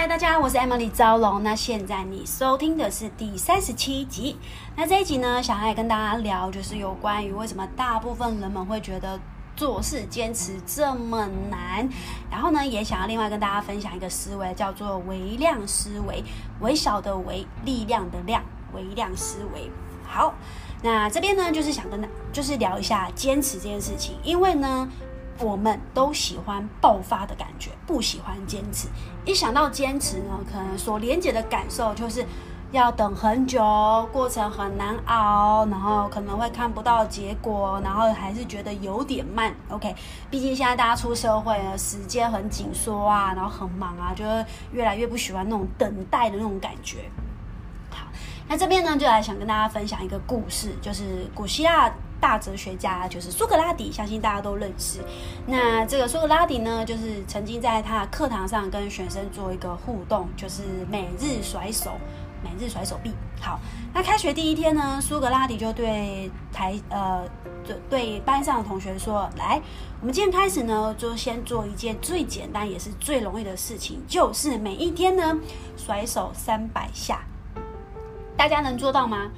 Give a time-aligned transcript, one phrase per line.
[0.00, 1.42] 嗨，大家，我是 Emily 招龙。
[1.42, 4.38] 那现在你收听的是第三十七集。
[4.74, 9.20] 那这一集呢，想来跟大家聊，就是有关于为什么大部分人们会觉得
[9.54, 11.86] 做事坚持这么难。
[12.30, 16.24] 然后呢，也想要另外跟大家分享一个思维，叫做微量思维，
[16.60, 18.42] 微小的微，力量的量，
[18.72, 19.70] 微量思维。
[20.08, 20.32] 好，
[20.82, 24.88] 那这边呢，就是想跟就是聊一下坚持这件事情，因为呢。
[25.40, 28.88] 我们都喜欢爆发的感觉，不喜欢坚持。
[29.24, 32.24] 一想到坚持呢，可能所连接的感受就是
[32.72, 33.60] 要等很久，
[34.12, 39.54] 过程很难熬，然后可能会看不到结果，然后还是觉得有点慢。
[39.70, 39.94] OK，
[40.30, 47.10] 毕竟现在大家出社会了，时间很紧缩啊，然后很忙啊，就会越来越不喜欢那种等待的那种感觉。
[47.90, 48.06] 好，
[48.46, 51.90] 那这边呢，就来想跟大家分享一个故事，就是古希腊。
[52.20, 55.00] 大哲学家就是苏格拉底，相信大家都认识。
[55.46, 61.92] 那这个苏格拉底呢，就是曾经在他的课堂上跟学生做一个互动，就是每日甩手，
[62.44, 63.12] 每日甩手臂。
[63.40, 63.58] 好，
[63.94, 67.24] 那开学第一天呢，苏格拉底就对台呃，
[67.64, 69.60] 对对班上的同学说：“来，
[70.00, 75.36] 我们今天开始呢，就先做一件最简单也是最容易的事情，就是每一天呢
[75.76, 77.22] 甩手三百下。
[78.36, 79.30] 大家能做到吗？”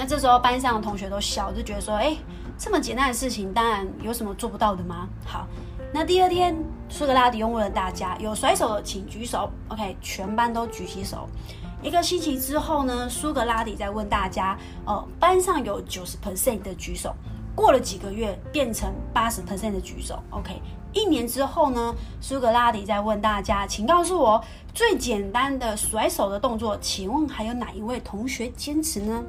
[0.00, 2.16] 那这时候班上的同学都笑，就觉得说：“哎，
[2.56, 5.46] 这么简单的事情，当然有什么做不到的吗？”好，
[5.92, 6.56] 那第二天
[6.88, 9.50] 苏格拉底又问了大家：“有甩手的请举手。
[9.68, 11.28] ”OK，全班都举起手。
[11.82, 17.14] 一个星期之后呢，苏格拉底再问大家：“哦，班上有九十 percent 的举手。”
[17.54, 20.18] 过了几个月，变成八十 percent 的举手。
[20.30, 20.62] OK，
[20.94, 29.22] 一年之后呢，苏格拉底再问大家：“请告诉我最简单的甩手的动作，请问还有哪一位同学坚持呢？”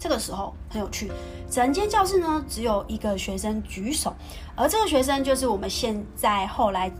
[0.00, 1.12] 这个时候很有趣，
[1.50, 4.16] 整间教室呢只有一个学生举手，
[4.56, 6.90] 而这个学生就是我们现在后来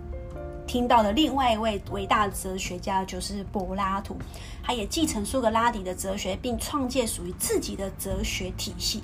[0.66, 4.18] 听到的另外一位伟大哲学家，就是柏拉图。
[4.62, 9.02] 他也继承苏格拉底的哲学，并创建属于自己的哲学体系。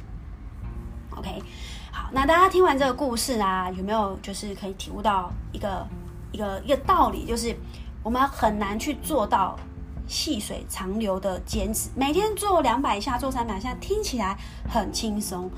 [1.16, 1.42] OK，
[1.90, 5.86] 好，那大家听完这个故事啊，有没有就是可以体悟到一个
[6.32, 7.56] 一个一个道理，就是
[8.02, 9.58] 我们很难去做到。
[10.06, 14.36] 细水长流的坚持，每天做两百下，做三百下，听起来
[14.68, 15.50] 很轻松。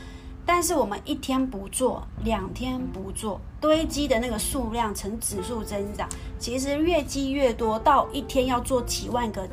[0.47, 6.09] 但是我们一天不做，两天不做，堆积的那个数量呈指数增长，
[6.39, 9.47] 其实越积越多，到一天要做几万个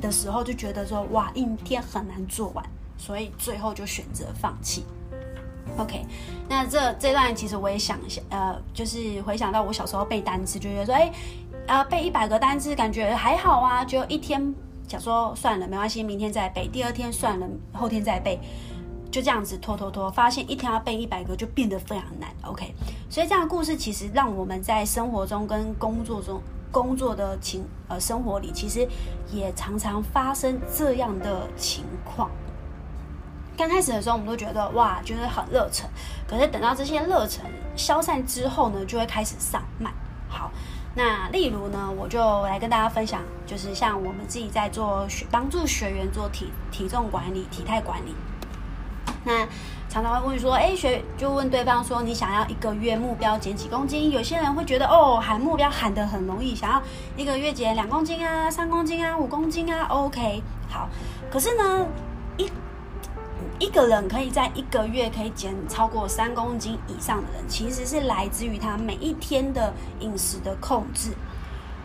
[0.00, 2.64] 的时候，就觉得说哇，一天很难做完，
[2.98, 4.84] 所以最后就选择放弃。
[5.78, 6.04] OK，
[6.48, 11.12] 那这这段其实我也想一下，呃，就是回想到我小时候背单词，就觉得说，哎。
[11.66, 14.54] 啊，背一百个单词感觉还好啊，就一天
[14.86, 16.68] 想说算了，没关系，明天再背。
[16.68, 18.38] 第二天算了，后天再背，
[19.10, 22.28] 就这样子拖拖拖，发现一天要背一百个就变得非常难。
[22.42, 22.74] OK，
[23.08, 26.38] 所以这样的故事其实让我们在生活中跟工作中
[26.70, 28.86] 工作的情呃生活里，其实
[29.32, 32.30] 也常常发生这样的情况。
[33.56, 35.88] 刚开始的时候，我们都觉得哇，觉得很热忱，
[36.28, 37.42] 可是等到这些热忱
[37.74, 39.90] 消散之后呢，就会开始散漫。
[40.28, 40.50] 好。
[40.96, 48.14] 那例如呢，我就来跟大家分享，就是像我们自己在做学，帮助学员做体体重管理、体态管理。
[49.24, 49.46] 那
[49.88, 54.10] 常常会问说，哎，学就问对方说，你想要一个月目标减几公斤？
[54.10, 56.82] 有些人会觉得，哦，喊目标喊得很容易，想要
[57.16, 60.88] 一个月减两公斤啊、三公斤啊、五公斤啊，OK，好。
[61.30, 61.86] 可是呢，
[63.58, 71.12] 一个人可以在一个月可以减超过三公斤以上的人，其实是来自于他每一天的饮食的控制。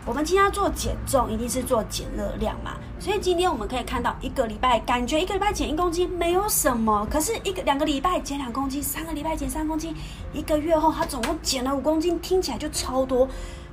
[0.06, 2.72] 我们今天做减重，一定是做减热量嘛。
[2.98, 9.94] 所以今天我们可以看到，一个礼拜感觉一个礼拜减一公斤没有什么，可是一个两个礼拜减两公斤，三个礼拜减三公斤，
[10.32, 13.28] 一个月后他总共减了五公斤，听起来就超多。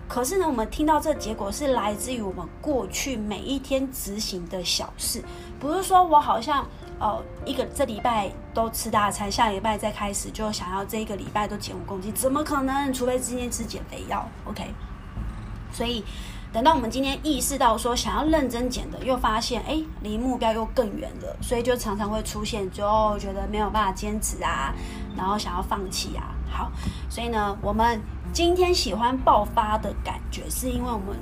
[0.08, 5.24] 可是呢，我们听到这结果是来自于我们过去每一天执行的小事，
[5.60, 6.68] 不是说我好像。
[7.00, 12.92] 哦，一个这礼拜都吃大餐，下礼拜再开始就想要这一个礼拜都减五公斤，怎么可能？
[12.92, 14.74] 除非今天吃减肥药，OK。
[15.72, 16.04] 所以
[16.52, 22.84] 等到我们今天意识到说想要认真减的，又发现哎，离目标又更远了，所以就常常会出现就
[23.20, 24.74] 觉得没有办法坚持啊，
[25.16, 26.34] 然后想要放弃啊。
[26.50, 26.72] 好，
[27.10, 28.02] 所以呢，我们
[28.34, 31.16] 今天喜欢爆发的感觉，是因为我们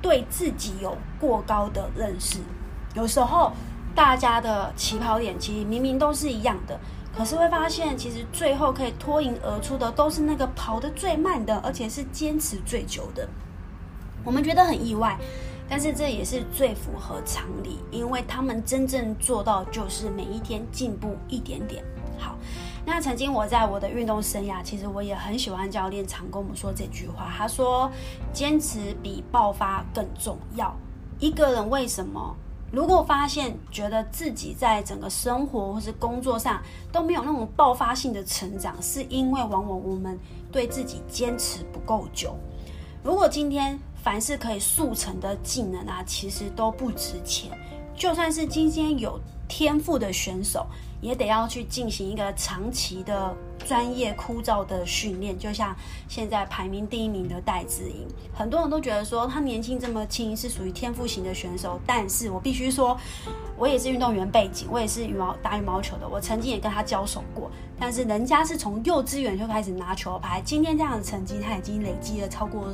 [0.00, 2.40] 对自己有过高的认识，
[2.94, 3.52] 有时候。
[3.94, 6.78] 大家的起跑点其实明明都是一样的，
[7.16, 13.28] 可是会发现，其实最后可以脱颖而出的都是那个跑得最慢的，而且是坚持最久的。
[14.24, 15.18] 我们觉得很意外，
[15.68, 21.84] 但是这也是最符合常理，因为他们真正做到就是每一天进步一点点。
[22.18, 22.36] 好，
[22.86, 27.90] 那曾经我在我的运动生涯，其实我也很喜欢教练常跟我们说这句话，他说
[28.32, 30.74] ：“坚持比爆发更重要。”
[31.18, 32.36] 一个人为什么？
[32.72, 36.60] 如果发现觉得自己在整个生活或是工作上
[36.90, 40.18] 都没有那种爆发性的成长，是因为往往我们
[40.50, 42.34] 对自己坚持不够久。
[43.04, 47.50] 如果今天凡是可以速成的技能啊，其实都不值钱。
[47.94, 50.66] 就算是今天有天赋的选手，
[51.02, 53.36] 也得要去进行一个长期的。
[53.66, 55.74] 专业枯燥的训练，就像
[56.08, 62.96] 现在排名第一名的戴资颖，很多人都觉得说他年轻这么轻是属于天赋型的选手，但是我必须说，
[63.56, 72.64] 我也是运动员背景，我也是羽毛打羽毛球的，我曾经也跟他交手过，但是人家是从幼稚园就开始拿球拍，今天这样的成绩他已经累积了超过，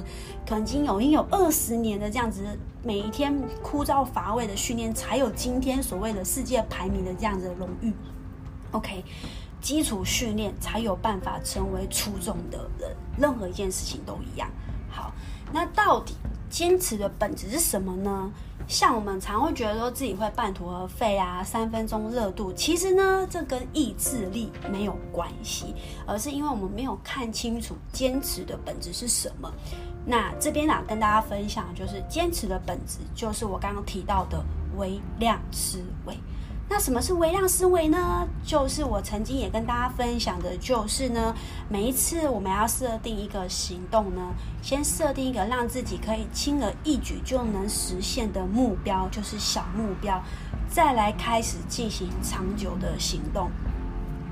[0.46, 2.44] 可能已经有已经有二十年的这样子，
[2.82, 7.92] 每一天枯燥乏味的训练，才有今天所谓的世界排名的这样子的荣誉。
[8.72, 9.04] OK。
[9.60, 14.48] 基础训练才有办法成为出众的人，任何一件事情都一样。
[14.90, 15.12] 好，
[15.52, 16.14] 那到底
[16.48, 18.30] 坚持的本质是什么呢？
[18.66, 25.74] 像我们常会觉得说自己会半途而废啊，三分钟热度，其实呢，这跟意志力没有关系，
[26.06, 29.50] 而是因为我们没有看清楚坚持的本质是什么。
[30.04, 34.44] 那这边啊，跟大家分享就是坚持的本质，就是我刚刚提到的
[34.76, 36.14] 微量思维。
[36.70, 38.28] 那什么是微量思维呢？
[38.44, 41.34] 就是我曾经也跟大家分享的，就是呢，
[41.68, 50.22] 每一次我们要设定一个行动呢，先设定一个让自己可以轻而易举就能实现的目标，就是小目标，
[50.68, 53.50] 再来开始进行长久的行动。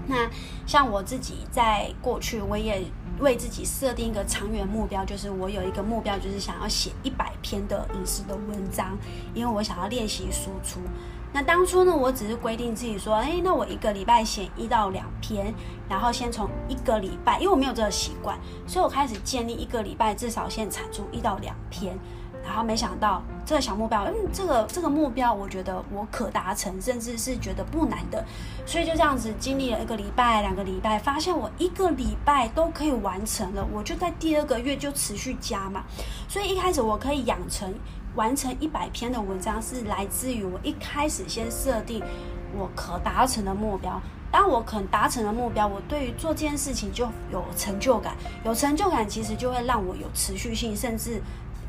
[0.06, 0.29] 那
[0.67, 2.85] 像我自己在过去，我也
[3.19, 8.97] 为自己设定一个长远目标，就是我有一个目标，就是想要写一百篇的饮食的文章，
[9.35, 10.81] 因为我想要练习输出。
[11.37, 15.53] 那当初呢，我只是规定自己说，哎，那我一个礼拜写一到两篇，
[15.87, 21.94] 然后先从一个礼拜，因为我没有这个习惯，所以我开始建立一个礼拜至少先产出一到两篇，
[22.43, 28.25] 然后没想到这个小目标，嗯，这个这个目标我觉得我可达成，甚至是觉得不难的，
[28.65, 35.85] 所以就这样子经历了一个礼拜、两个礼拜，发现我一个礼拜都可以完成了，我就在第二个月就持续加嘛，
[36.31, 37.75] 所以一开始我可以养成。
[38.16, 42.02] 完成一百篇的文章是来自于我一开始先设定
[42.58, 44.00] 我可达成的目标。
[44.32, 48.16] 当我可达成的目标，我对于做这件事情就有成就感。
[48.44, 51.22] 有成就感，其实就会让我有持续性，甚至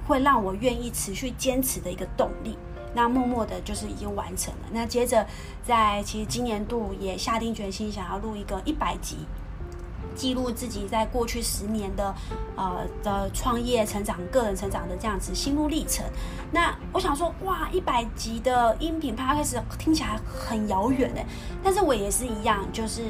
[0.08, 2.58] 会让我愿意持续坚持的一个动力。
[2.94, 4.62] 那默默的，就是已经完成了。
[4.72, 5.26] 那接着，
[5.64, 9.18] 在其实今年度也下定决心，想要录一个一百集。
[10.18, 12.14] 记录自己在过去十年的，
[12.56, 16.04] 呃的创业成长、个人成长的这样子心路历程。
[16.52, 21.26] 那我想说，哇，一百集的音频 podcast 听起来很遥远哎，
[21.64, 23.04] 但是我也是一样，就是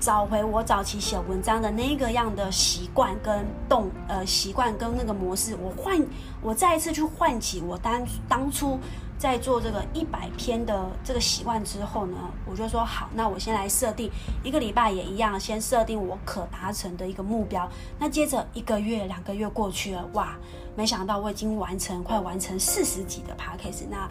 [0.00, 6.04] 找回我早期写文章的那个样的习惯跟动，呃，习惯跟那个模式，我唤，
[6.42, 8.78] 我再一次去唤起我当当初。
[9.22, 14.10] 在做这个一百篇的这个习惯之后呢，我就说好，那我先来设定
[14.42, 17.70] 一个礼拜也一样，先设定我可达成的一个目标。
[18.00, 20.36] 那接着一个月、两个月过去了，哇，
[20.74, 23.84] 没想到我已经完成，快完成四十几的 podcast。
[23.88, 24.08] 那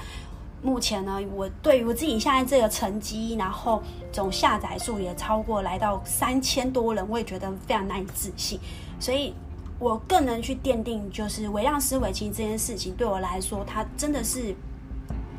[0.62, 8.58] 目前呢，我对于我自己现在这个成绩，然后总下载数也超过来到三千多人，我也觉得非常难以置信。
[8.98, 9.36] 所以
[9.78, 14.56] 我更能去奠定，就是微量思维，其实这件事情对我来说，它真的是。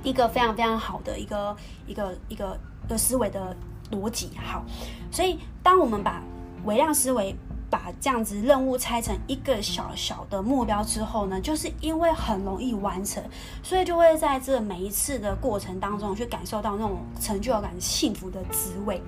[0.03, 1.57] 一个非常非常好的一个
[1.87, 3.57] 一个一个一个思维的
[3.91, 4.65] 逻辑，好，
[5.11, 6.23] 所以当我们把
[6.65, 7.35] 微量思维
[7.71, 13.23] 把这样子任务拆成一个小小的目标之后呢，就是因为很容易完成，
[13.63, 19.01] 所以就会在这每一次的过程当中去感受到那种成就感、幸福的滋味。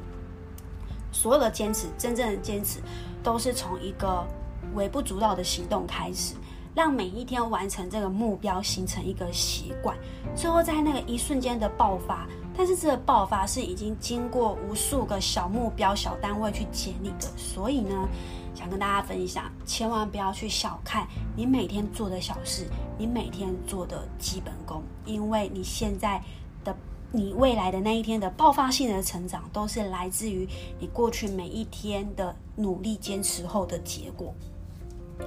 [1.13, 2.81] 所有的坚持，真正的坚持，
[3.23, 4.27] 都是从一个
[4.75, 6.35] 微不足道的行动开始。
[6.75, 9.97] 让每一天完成这个目标形成一个习惯，
[10.35, 12.27] 最后在那个一瞬间的爆发。
[12.57, 17.27] 但是这个爆发是已经经过无数个小目标、小单位去建立的。
[17.37, 18.09] 所以呢，
[18.55, 26.23] 想跟大家分享，千万不要去小看你每天做的小事，你每天做的基本功，因为你现在
[26.63, 26.77] 的、
[27.11, 34.33] 你未来的那一天的爆发性的成长，都是来自于你过去每一天的努力坚持后的结果。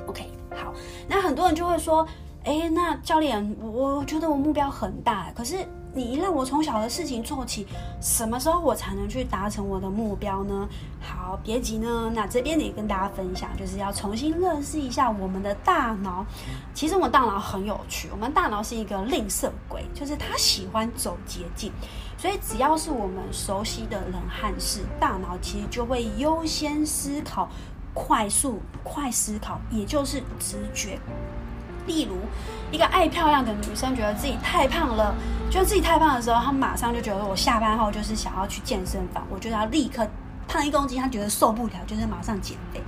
[0.08, 0.74] OK，好，
[1.08, 2.08] 那很多人就会说，
[2.44, 7.66] 哎，那教练，我觉得我目标很大，可是你让我从小的事情做起，
[8.02, 10.68] 什么时候我才能去达成我的目标呢？
[11.02, 16.26] 好，别急呢，那这边也跟大家分享，就是要重新认识一下我们的大脑。
[16.74, 21.72] 其实我们大脑很有趣，我们大脑是一个吝啬鬼，就是他喜欢走捷径，
[22.18, 27.50] 所以只要是我们熟悉的人和事，大脑其实就会优先思考，
[27.98, 31.00] 快速快思考，也就是直觉。
[31.88, 32.16] 例如，
[32.72, 35.16] 一个爱漂亮的女生觉得自己太胖了，
[35.50, 40.08] 觉得自己太胖的时候，她马上就觉得我下班后就是想要去健身房，我觉得要立刻
[40.48, 42.84] 胖一公斤，她觉得受不了，就是马上减肥。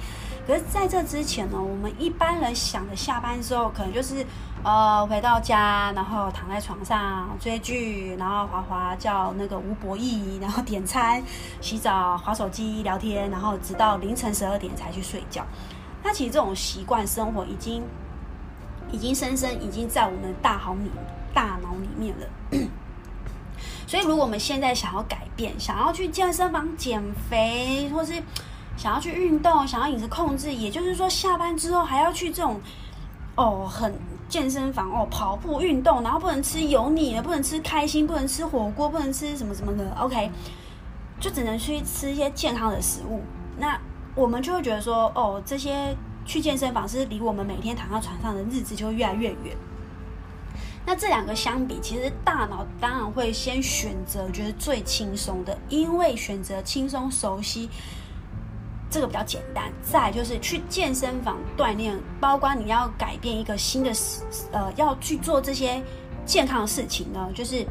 [0.50, 4.26] 可是在这之前呢，我们一般人想的下班之后，可能就是
[4.64, 11.22] 呃回到家，然后躺在床上追剧，然后滑滑叫那个吴博义，然后点餐、
[11.62, 15.46] 洗澡、滑手机、聊天，然后直到凌晨十二点才去睡觉。
[16.04, 17.84] 那其实这种习惯生活已经。
[18.92, 20.90] 已经深深已经在我们大脑里
[21.32, 22.26] 大脑里面了。
[23.86, 28.14] 所以，如果我们现在想要改变，想要去健身房减肥，或是
[28.80, 32.60] 想要去运动，想要饮食控制，也就是说，下班之后还要去这种
[33.36, 33.94] 哦，很
[34.30, 39.94] 健身房哦，跑步运动，然后不能吃油腻的，不能吃开心，不能吃火锅，不能吃什么什么的。
[40.00, 40.32] OK，
[41.20, 43.22] 就只能去吃一些健康的食物。
[43.58, 43.78] 那
[44.16, 45.96] 我们就会觉得说，哦，这些。
[46.26, 49.58] 去健身房是离我们每天躺在床上的日子就越来越远。
[50.86, 57.68] 那这两个相比，其实大脑当然会先选择觉得最轻松的，因为选择轻松熟悉，
[58.90, 59.72] 这个比较简单。
[59.82, 63.92] 再就是去健身房锻炼，包括你要改变一个新的
[64.52, 65.82] 呃，要去做这些
[66.26, 67.66] 健康的事情呢，就是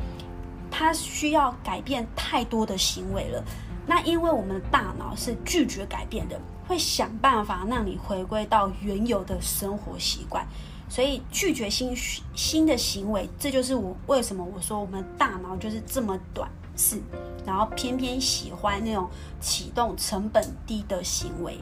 [0.70, 3.44] 它需要改变太多的行为了。
[3.86, 6.40] 那因为我们的大脑是拒绝改变的。
[6.68, 10.46] 会想办法让你回归到原有的生活习惯，
[10.86, 11.96] 所以拒绝新
[12.34, 16.46] 新的行为，这就是我为什么我说我们大脑就是这么短
[16.78, 16.98] 视，
[17.44, 21.58] 然后偏偏喜欢那种启动成本低的行为。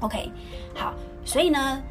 [0.00, 0.30] OK，
[0.74, 0.94] 好，
[1.24, 1.82] 所以呢，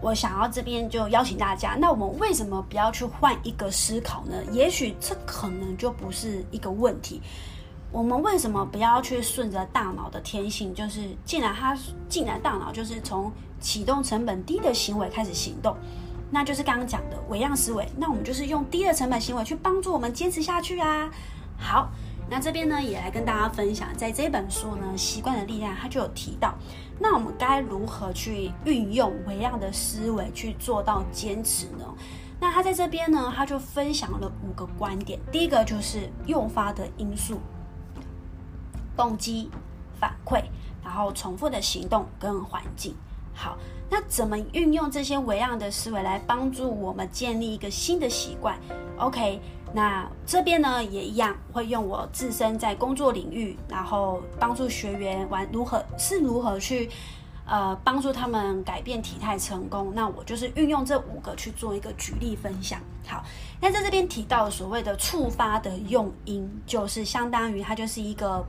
[0.00, 4.36] 我想要这边就邀请大家，那我们为什么不要去换一个思考呢？
[4.52, 7.20] 也许这可能就不是一个问题。
[7.92, 10.74] 我们为什么不要去顺着大脑的天性？
[10.74, 15.74] 就是既然它既然大脑就是从启动成本低的行为开始行动，
[16.30, 17.88] 那就是刚刚讲的微量思维。
[17.96, 21.08] 那我们就是用低的成本行为去帮助我们坚持下去啊。
[21.58, 21.90] 好，
[22.28, 26.54] 那这边呢也来跟大家分享，在这本书呢《习惯的力量》它就有提到，
[26.98, 31.84] 那我们该如何去运用微量的思维去做到坚持呢？
[32.38, 35.18] 那他在这边呢，他就分享了五个观点。
[35.32, 37.40] 第一个就是诱发的因素。
[38.94, 39.50] 动机、
[39.98, 40.42] 反馈，
[40.82, 42.94] 然后重复的行动跟环境。
[43.34, 43.58] 好，
[43.90, 48.58] 那怎么运用这些微量的思维来帮助我们建立一个新的习惯
[48.98, 49.40] ？OK，
[49.72, 56.88] 那这边呢也一样，会用我自身在工作领域，然后帮助学员玩如何是如何去
[57.44, 59.92] 呃帮助他们改变体态成功。
[59.94, 62.80] 那我就是运用这五个去做一个举例分享。
[63.06, 63.22] 好，
[63.60, 68.44] 那在这边提到所谓的触发的用因，就是相当于它就是一个。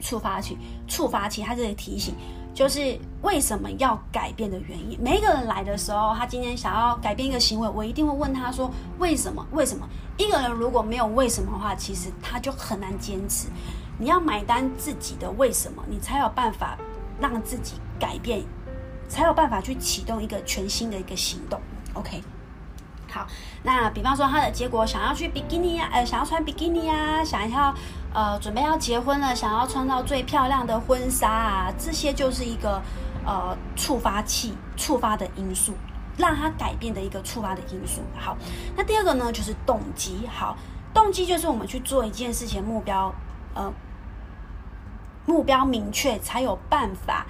[0.00, 0.56] 触发器，
[0.86, 2.14] 触发器，它这里提醒，
[2.58, 4.98] 就是为什么要改变的原因。
[5.00, 9.46] 每一个人来的时候，他今天想要改变一个行为，我一定会问他说：为什么？
[9.52, 9.88] 为什么？
[10.16, 13.46] 一个人如果没有为什么的话，其实他就很难坚持。
[13.96, 16.76] 你要买单自己的为什么，你才有办法
[17.20, 18.42] 让自己改变，
[19.08, 21.60] 才有办法去启动一个全新的一个行动。
[21.94, 22.20] OK。
[23.10, 23.26] 好，
[23.62, 27.72] 那比方说他的结果想要去比基尼呀，呃，想要穿比基尼呀，想要
[28.12, 32.80] 呃准备要结婚了，想要穿到最漂亮的婚纱啊，这些就是一个
[33.24, 35.74] 呃触发器、触发的因素，
[36.16, 38.00] 让他改变的一个触发的因素。
[38.18, 38.36] 好，
[38.76, 40.26] 那第二个呢就是动机。
[40.26, 40.56] 好，
[40.92, 43.14] 动机就是我们去做一件事情目标，
[43.54, 43.72] 呃，
[45.26, 47.26] 目标明确才有办法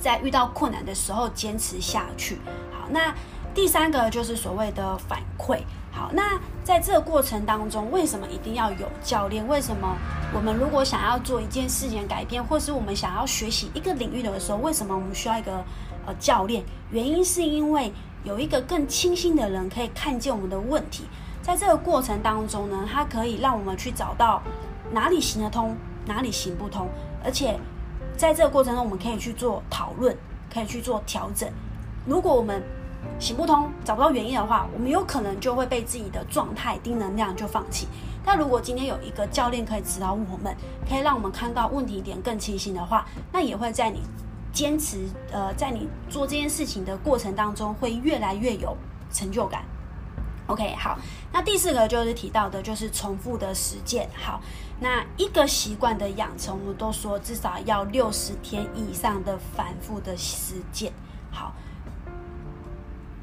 [0.00, 2.38] 在遇到困难的时候坚持下去。
[2.72, 3.14] 好，那。
[3.54, 5.60] 第三个就是所谓的反馈。
[5.94, 9.46] 好，那在这个过程当中，为什么一定要有教练？
[9.46, 9.96] 为什么
[10.34, 15.64] 我们如果想要做一件事情改变，或是我们想要学习一个领域的时候，为什么我们需要一个
[16.04, 16.64] 呃教练？
[16.90, 17.92] 原因是因为
[18.24, 21.04] 有一个更清晰的人可以看见我们的问题，
[21.40, 24.42] 在这个过程当中呢，他可以让我们去找到
[24.90, 26.88] 哪里行得通，哪里行不通，
[27.24, 27.56] 而且
[28.16, 30.16] 在这个过程中，我们可以去做讨论，
[30.52, 31.48] 可以去做调整。
[32.04, 32.60] 如果我们
[33.18, 37.86] 行不通，找不到原因的话，我们有可能就会被自己的状态、低能量就放弃。
[38.24, 40.56] 但如果今天有一个教练可以指导我们，
[40.88, 44.02] 可以让我们看到问题点更清晰的话，那也会在你
[44.52, 48.76] 坚持，呃，在你做这件事情的过程当中，会越来越有
[49.12, 49.64] 成就感。
[50.46, 50.98] OK，好，
[51.32, 54.08] 那第四个就是提到的，就是重复的实践。
[54.14, 54.40] 好，
[54.78, 60.92] 那一个习惯的养成，我们都说至少要六十天以上的反复的实践。
[61.30, 61.52] 好，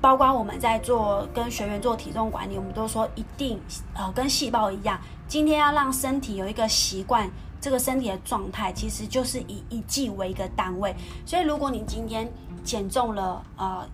[0.02, 3.58] 包括我们在做跟学员做体重管理，我们都说一定
[3.94, 7.30] 呃跟细胞一样，今天要让身体有一个习惯，
[7.62, 10.96] 这个身体的状态其实就是以一季为一个单位。
[11.26, 12.30] 所以如果你今天
[12.64, 13.88] 减重了，呃。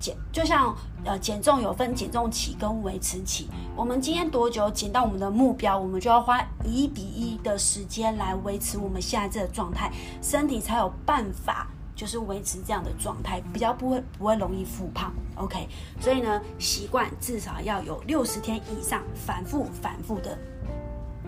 [0.00, 0.72] 减就像
[1.04, 9.90] 呃减重有分减重期跟维持期，我们今天多久减到我们的目标，我们就要花一比一的时间来维持我们现在这个状态，
[10.22, 11.66] 身体才有办法
[11.98, 15.12] 就是维持这样的状态，比较不会不会容易复胖。
[15.34, 15.68] OK，
[16.00, 20.38] 所以呢，习惯至少要有六十天以上反复反复的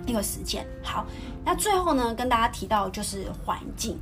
[0.07, 0.65] 一个时间。
[0.81, 1.05] 好，
[1.45, 3.99] 那最后呢，跟大家提到就是环境。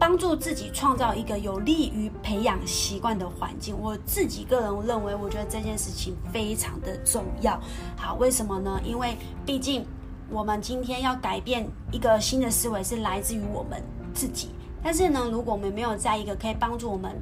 [0.00, 7.60] 帮助自己创造一个有利于培养习惯的环境，我自己个人认为，我觉得这件事情非常的重要。
[7.96, 8.80] 好，为什么呢？
[8.84, 9.84] 因为毕竟
[10.30, 13.82] 我们今天要改变一个新的思维，是来自于我们
[14.14, 14.50] 自己。
[14.82, 17.20] 但是呢，如果我们没有在一个可以帮助我们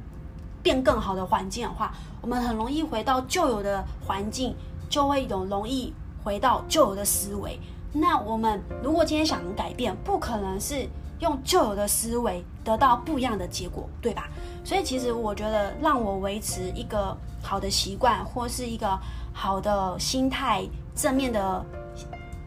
[0.61, 4.55] 变更好的环境的话，我们很容易回到旧有的环境，
[4.89, 7.59] 就会有容易回到旧有的思维。
[7.93, 10.87] 那我们如果今天想改变，不可能是。
[11.19, 14.29] 用旧有的思维得到不一样的结果，对吧？
[14.63, 18.95] 所以其实我觉得，让我维持一个好的习惯，或是一个
[19.33, 21.65] 好的心态、正面的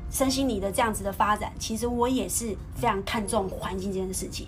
[0.08, 4.46] 身心理的这样子的发展，其实我也是非常看重环境这件事情。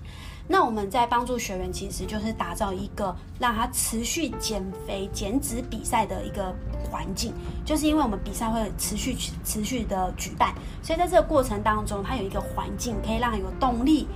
[0.48, 6.54] 那我们在帮助学员，其实就是打造一个让他持续减肥、减脂比赛的一个
[6.90, 7.32] 环境，
[7.64, 14.06] 就是因为我们比赛会持续持续的举办，所以在这个过程当中，他有一个环境可以让他有动力，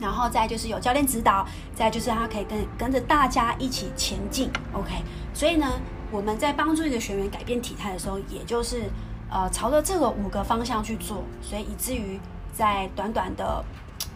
[0.00, 4.48] 然后再就是有教练指导，再就是他可以跟跟着大家一起前进。
[4.72, 4.90] OK，
[5.34, 5.68] 所以呢，
[6.10, 8.84] 我们在帮助一个学员改变体态的时候，也就是
[9.28, 12.18] 呃朝着这个五个方向去做，所以以至于
[12.54, 13.62] 在短短的。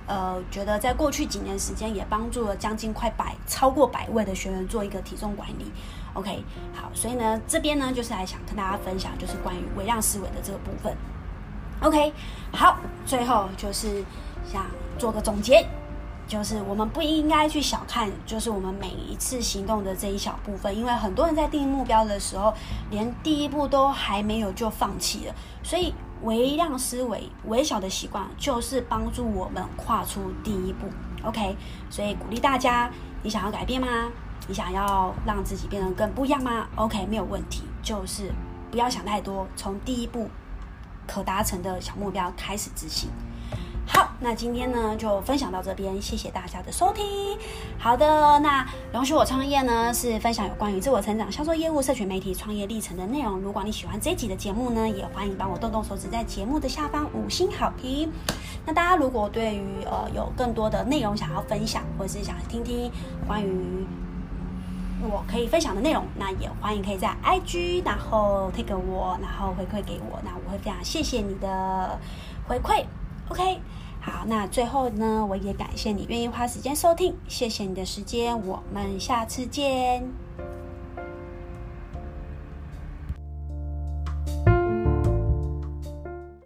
[0.07, 5.73] 呃，觉得在过去几年时间也帮助了将近快百超过百位的学员做一个体重管理。
[6.15, 10.97] OK，好，所以呢，这边呢就是来想跟大家分享，就是关于微量思维的这个部分。
[11.81, 12.13] OK，
[12.53, 14.05] 好，最后就是
[14.51, 14.65] 想
[14.97, 15.67] 做个总结，
[16.29, 22.55] 就是我们不应该去小看，就是我们每一次行动的这一小部分，因为很多人在定目标的时候，
[22.91, 25.93] 连第一步都还没有就放弃了，所以。
[26.23, 30.89] 微量思维、微小的习惯，就是帮助我们跨出第一步。
[31.25, 31.57] OK，
[31.91, 32.91] 所以鼓励大家：
[33.23, 33.87] 你想要改变吗？
[34.49, 38.31] 你想要让自己变得更不一样吗？OK，没有问题，就是
[38.71, 40.31] 不要想太多，从第一步
[41.07, 43.11] 可达成的小目标开始执行。
[43.89, 47.05] 好，那今天呢就分享到这边，谢谢大家的收听。
[47.79, 53.39] 好的，那容许我创业呢是分享有关于自我成长、销售业务、社群媒体创业历程的内容。
[53.39, 58.11] 如果你喜欢这一集的节目呢，也欢迎帮我动动手指，在节目的下方五星好评。
[58.67, 62.91] 那大家如果对于呃有更多的内容想要分享，或者是想听听
[63.25, 63.87] 关于
[65.09, 71.97] 我可以分享的内容，那也欢迎可以在 IG 然后 tag 我，然后回馈给我，那我会非常谢谢你的
[72.49, 72.85] 回馈。
[73.29, 73.61] OK，
[74.01, 80.26] 好，那最后呢，我也感谢你愿意花时间收听，谢谢你的时间，我们下次见。